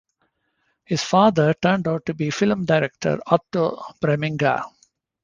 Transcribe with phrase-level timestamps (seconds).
[0.83, 4.63] His father turned out to be film director Otto Preminger.